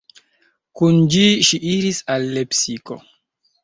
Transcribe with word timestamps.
Kun 0.81 0.97
ĝi 1.17 1.23
ŝi 1.51 1.61
iris 1.77 2.03
al 2.17 2.29
Lepsiko. 2.35 3.03